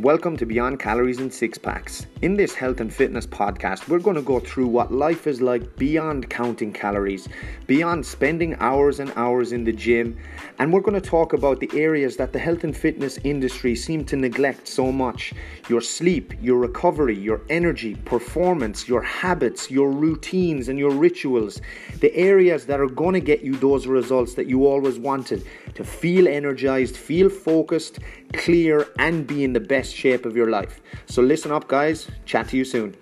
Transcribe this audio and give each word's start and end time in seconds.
Welcome 0.00 0.36
to 0.36 0.46
Beyond 0.46 0.78
Calories 0.78 1.18
and 1.18 1.32
Six 1.34 1.58
Packs. 1.58 2.06
In 2.22 2.36
this 2.36 2.54
health 2.54 2.78
and 2.78 2.94
fitness 2.94 3.26
podcast, 3.26 3.88
we're 3.88 3.98
going 3.98 4.14
to 4.14 4.22
go 4.22 4.38
through 4.38 4.68
what 4.68 4.92
life 4.92 5.26
is 5.26 5.40
like 5.40 5.74
beyond 5.74 6.30
counting 6.30 6.72
calories, 6.72 7.28
beyond 7.66 8.06
spending 8.06 8.54
hours 8.60 9.00
and 9.00 9.12
hours 9.16 9.50
in 9.50 9.64
the 9.64 9.72
gym, 9.72 10.16
and 10.60 10.72
we're 10.72 10.82
going 10.82 11.00
to 11.00 11.08
talk 11.08 11.32
about 11.32 11.58
the 11.58 11.70
areas 11.74 12.16
that 12.16 12.32
the 12.32 12.38
health 12.38 12.62
and 12.62 12.76
fitness 12.76 13.18
industry 13.24 13.74
seem 13.74 14.04
to 14.04 14.14
neglect 14.14 14.68
so 14.68 14.92
much 14.92 15.32
your 15.68 15.80
sleep, 15.80 16.32
your 16.40 16.58
recovery, 16.58 17.18
your 17.18 17.40
energy, 17.48 17.96
performance, 17.96 18.86
your 18.86 19.02
habits, 19.02 19.68
your 19.68 19.90
routines, 19.90 20.68
and 20.68 20.78
your 20.78 20.92
rituals. 20.92 21.60
The 21.98 22.14
areas 22.14 22.66
that 22.66 22.78
are 22.78 22.86
going 22.86 23.14
to 23.14 23.20
get 23.20 23.42
you 23.42 23.56
those 23.56 23.88
results 23.88 24.34
that 24.34 24.46
you 24.46 24.64
always 24.64 24.98
wanted 24.98 25.44
to 25.74 25.82
feel 25.82 26.28
energized, 26.28 26.96
feel 26.96 27.28
focused, 27.28 27.98
clear, 28.32 28.86
and 29.00 29.26
be 29.26 29.42
in 29.42 29.52
the 29.52 29.60
best 29.60 29.87
shape 29.90 30.26
of 30.26 30.36
your 30.36 30.50
life. 30.50 30.80
So 31.06 31.22
listen 31.22 31.52
up, 31.52 31.68
guys. 31.68 32.08
Chat 32.24 32.48
to 32.48 32.56
you 32.56 32.64
soon. 32.64 32.96